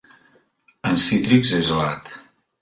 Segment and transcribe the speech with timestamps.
[0.91, 2.11] En cítrics és alat.